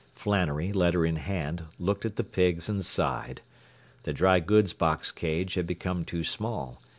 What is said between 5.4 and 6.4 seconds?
had become too